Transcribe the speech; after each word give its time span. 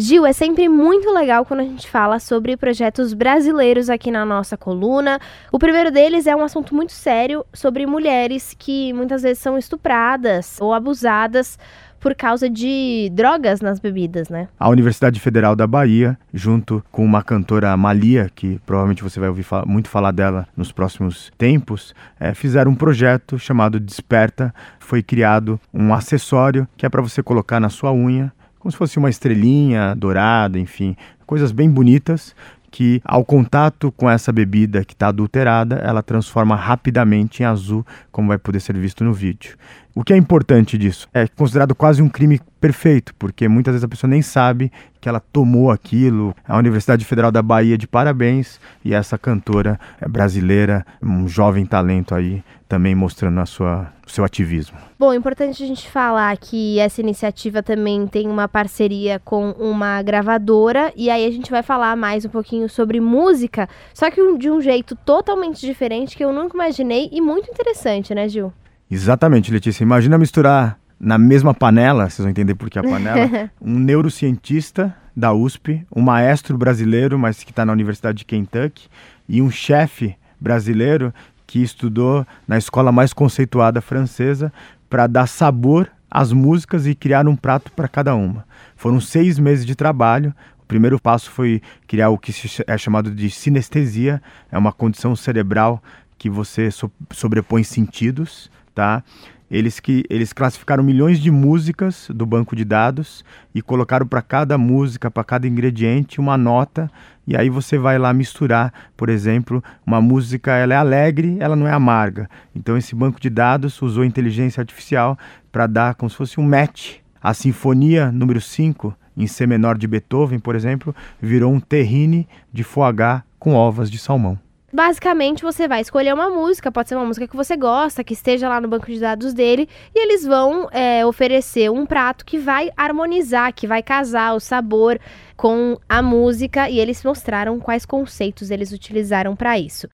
Gil, 0.00 0.24
é 0.24 0.32
sempre 0.32 0.66
muito 0.66 1.12
legal 1.12 1.44
quando 1.44 1.60
a 1.60 1.64
gente 1.64 1.86
fala 1.88 2.18
sobre 2.18 2.56
projetos 2.56 3.12
brasileiros 3.12 3.90
aqui 3.90 4.10
na 4.10 4.24
nossa 4.24 4.56
coluna. 4.56 5.20
O 5.52 5.58
primeiro 5.58 5.90
deles 5.90 6.26
é 6.26 6.34
um 6.34 6.42
assunto 6.42 6.74
muito 6.74 6.92
sério 6.92 7.44
sobre 7.52 7.84
mulheres 7.84 8.56
que 8.58 8.94
muitas 8.94 9.22
vezes 9.22 9.40
são 9.40 9.58
estupradas 9.58 10.56
ou 10.58 10.72
abusadas 10.72 11.58
por 12.00 12.14
causa 12.14 12.48
de 12.48 13.10
drogas 13.12 13.60
nas 13.60 13.78
bebidas, 13.78 14.30
né? 14.30 14.48
A 14.58 14.70
Universidade 14.70 15.20
Federal 15.20 15.54
da 15.54 15.66
Bahia, 15.66 16.18
junto 16.32 16.82
com 16.90 17.04
uma 17.04 17.22
cantora 17.22 17.76
Malia, 17.76 18.30
que 18.34 18.58
provavelmente 18.64 19.02
você 19.02 19.20
vai 19.20 19.28
ouvir 19.28 19.44
muito 19.66 19.90
falar 19.90 20.12
dela 20.12 20.48
nos 20.56 20.72
próximos 20.72 21.30
tempos, 21.36 21.94
é, 22.18 22.32
fizeram 22.32 22.72
um 22.72 22.74
projeto 22.74 23.38
chamado 23.38 23.78
Desperta. 23.78 24.54
Foi 24.78 25.02
criado 25.02 25.60
um 25.74 25.92
acessório 25.92 26.66
que 26.74 26.86
é 26.86 26.88
para 26.88 27.02
você 27.02 27.22
colocar 27.22 27.60
na 27.60 27.68
sua 27.68 27.92
unha 27.92 28.32
como 28.60 28.70
se 28.70 28.78
fosse 28.78 28.98
uma 28.98 29.10
estrelinha 29.10 29.94
dourada, 29.96 30.58
enfim, 30.58 30.94
coisas 31.26 31.50
bem 31.50 31.68
bonitas 31.68 32.34
que 32.70 33.00
ao 33.04 33.24
contato 33.24 33.90
com 33.90 34.08
essa 34.08 34.30
bebida 34.30 34.84
que 34.84 34.92
está 34.92 35.08
adulterada, 35.08 35.76
ela 35.76 36.02
transforma 36.02 36.54
rapidamente 36.54 37.42
em 37.42 37.46
azul, 37.46 37.84
como 38.12 38.28
vai 38.28 38.38
poder 38.38 38.60
ser 38.60 38.76
visto 38.78 39.02
no 39.02 39.12
vídeo. 39.12 39.56
O 39.92 40.04
que 40.04 40.12
é 40.12 40.16
importante 40.16 40.78
disso? 40.78 41.08
É 41.12 41.26
considerado 41.26 41.74
quase 41.74 42.00
um 42.00 42.08
crime 42.08 42.40
perfeito, 42.60 43.14
porque 43.18 43.48
muitas 43.48 43.72
vezes 43.72 43.84
a 43.84 43.88
pessoa 43.88 44.08
nem 44.08 44.20
sabe 44.22 44.70
que 45.00 45.08
ela 45.08 45.20
tomou 45.20 45.70
aquilo. 45.70 46.34
A 46.46 46.58
Universidade 46.58 47.04
Federal 47.04 47.32
da 47.32 47.42
Bahia 47.42 47.78
de 47.78 47.88
parabéns 47.88 48.60
e 48.84 48.92
essa 48.92 49.16
cantora 49.16 49.80
é 50.00 50.06
brasileira, 50.06 50.84
um 51.02 51.26
jovem 51.26 51.64
talento 51.64 52.14
aí, 52.14 52.44
também 52.68 52.94
mostrando 52.94 53.40
a 53.40 53.46
sua, 53.46 53.92
o 54.06 54.10
seu 54.10 54.24
ativismo. 54.24 54.76
Bom, 54.98 55.12
é 55.12 55.16
importante 55.16 55.62
a 55.62 55.66
gente 55.66 55.90
falar 55.90 56.36
que 56.36 56.78
essa 56.78 57.00
iniciativa 57.00 57.62
também 57.62 58.06
tem 58.06 58.28
uma 58.28 58.46
parceria 58.46 59.18
com 59.24 59.50
uma 59.52 60.02
gravadora 60.02 60.92
e 60.94 61.08
aí 61.10 61.26
a 61.26 61.30
gente 61.30 61.50
vai 61.50 61.62
falar 61.62 61.96
mais 61.96 62.24
um 62.24 62.28
pouquinho 62.28 62.68
sobre 62.68 63.00
música, 63.00 63.68
só 63.94 64.10
que 64.10 64.20
de 64.36 64.50
um 64.50 64.60
jeito 64.60 64.94
totalmente 64.94 65.60
diferente 65.66 66.16
que 66.16 66.24
eu 66.24 66.32
nunca 66.32 66.54
imaginei 66.54 67.08
e 67.10 67.20
muito 67.20 67.50
interessante, 67.50 68.14
né, 68.14 68.28
Gil? 68.28 68.52
Exatamente, 68.90 69.52
Letícia. 69.52 69.84
Imagina 69.84 70.18
misturar 70.18 70.79
na 71.00 71.16
mesma 71.16 71.54
panela, 71.54 72.10
vocês 72.10 72.18
vão 72.18 72.28
entender 72.28 72.54
por 72.54 72.68
que 72.68 72.78
a 72.78 72.82
panela, 72.82 73.50
um 73.58 73.78
neurocientista 73.78 74.94
da 75.16 75.32
USP, 75.32 75.86
um 75.94 76.02
maestro 76.02 76.58
brasileiro, 76.58 77.18
mas 77.18 77.42
que 77.42 77.50
está 77.50 77.64
na 77.64 77.72
Universidade 77.72 78.18
de 78.18 78.24
Kentucky, 78.26 78.86
e 79.26 79.40
um 79.40 79.50
chefe 79.50 80.14
brasileiro 80.38 81.12
que 81.46 81.62
estudou 81.62 82.26
na 82.46 82.58
escola 82.58 82.92
mais 82.92 83.14
conceituada 83.14 83.80
francesa 83.80 84.52
para 84.90 85.06
dar 85.06 85.26
sabor 85.26 85.90
às 86.10 86.32
músicas 86.32 86.86
e 86.86 86.94
criar 86.94 87.26
um 87.26 87.34
prato 87.34 87.72
para 87.72 87.88
cada 87.88 88.14
uma. 88.14 88.44
Foram 88.76 89.00
seis 89.00 89.38
meses 89.38 89.64
de 89.64 89.74
trabalho. 89.74 90.34
O 90.62 90.66
primeiro 90.66 91.00
passo 91.00 91.30
foi 91.30 91.62
criar 91.86 92.10
o 92.10 92.18
que 92.18 92.32
é 92.66 92.76
chamado 92.76 93.10
de 93.10 93.30
sinestesia, 93.30 94.22
é 94.52 94.58
uma 94.58 94.72
condição 94.72 95.16
cerebral 95.16 95.82
que 96.18 96.28
você 96.28 96.70
so 96.70 96.90
sobrepõe 97.10 97.64
sentidos 97.64 98.50
tá? 98.74 99.02
Eles 99.50 99.80
que 99.80 100.04
eles 100.08 100.32
classificaram 100.32 100.84
milhões 100.84 101.18
de 101.18 101.30
músicas 101.30 102.08
do 102.14 102.24
banco 102.24 102.54
de 102.54 102.64
dados 102.64 103.24
e 103.54 103.60
colocaram 103.60 104.06
para 104.06 104.22
cada 104.22 104.56
música, 104.56 105.10
para 105.10 105.24
cada 105.24 105.48
ingrediente 105.48 106.20
uma 106.20 106.38
nota 106.38 106.90
e 107.26 107.36
aí 107.36 107.48
você 107.48 107.78
vai 107.78 107.96
lá 107.96 108.12
misturar, 108.12 108.72
por 108.96 109.08
exemplo, 109.08 109.62
uma 109.86 110.00
música 110.00 110.52
ela 110.56 110.74
é 110.74 110.76
alegre, 110.76 111.36
ela 111.38 111.54
não 111.54 111.68
é 111.68 111.72
amarga. 111.72 112.28
Então 112.52 112.76
esse 112.76 112.92
banco 112.92 113.20
de 113.20 113.30
dados 113.30 113.80
usou 113.80 114.04
inteligência 114.04 114.60
artificial 114.60 115.16
para 115.52 115.68
dar 115.68 115.94
como 115.94 116.10
se 116.10 116.16
fosse 116.16 116.40
um 116.40 116.42
match. 116.42 116.96
A 117.22 117.32
sinfonia 117.32 118.10
número 118.10 118.40
5 118.40 118.96
em 119.16 119.28
C 119.28 119.46
menor 119.46 119.78
de 119.78 119.86
Beethoven, 119.86 120.40
por 120.40 120.56
exemplo, 120.56 120.94
virou 121.22 121.52
um 121.52 121.60
terrine 121.60 122.26
de 122.52 122.64
foie 122.64 122.92
gras 122.92 123.22
com 123.38 123.54
ovas 123.54 123.88
de 123.88 123.98
salmão. 123.98 124.36
Basicamente, 124.72 125.42
você 125.42 125.66
vai 125.66 125.80
escolher 125.80 126.14
uma 126.14 126.30
música, 126.30 126.70
pode 126.70 126.88
ser 126.88 126.94
uma 126.94 127.04
música 127.04 127.26
que 127.26 127.36
você 127.36 127.56
gosta, 127.56 128.04
que 128.04 128.12
esteja 128.12 128.48
lá 128.48 128.60
no 128.60 128.68
banco 128.68 128.86
de 128.86 129.00
dados 129.00 129.34
dele, 129.34 129.68
e 129.92 129.98
eles 130.00 130.24
vão 130.24 130.68
é, 130.70 131.04
oferecer 131.04 131.70
um 131.70 131.84
prato 131.84 132.24
que 132.24 132.38
vai 132.38 132.70
harmonizar, 132.76 133.52
que 133.52 133.66
vai 133.66 133.82
casar 133.82 134.34
o 134.34 134.40
sabor 134.40 135.00
com 135.36 135.76
a 135.88 136.00
música, 136.00 136.70
e 136.70 136.78
eles 136.78 137.02
mostraram 137.02 137.58
quais 137.58 137.84
conceitos 137.84 138.50
eles 138.50 138.70
utilizaram 138.70 139.34
para 139.34 139.58
isso. 139.58 139.88